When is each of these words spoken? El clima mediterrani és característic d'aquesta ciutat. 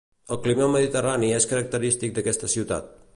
El 0.35 0.37
clima 0.45 0.69
mediterrani 0.75 1.29
és 1.41 1.47
característic 1.53 2.17
d'aquesta 2.17 2.51
ciutat. 2.57 2.93